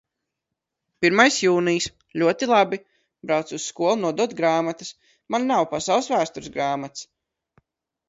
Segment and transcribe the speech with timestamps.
[1.03, 1.89] Pirmais jūnijs.
[2.23, 2.81] Ļoti labi.
[3.29, 4.93] Braucu uz skolu nodot grāmatas.
[5.33, 7.09] Man nav pasaules vēstures grāmatas.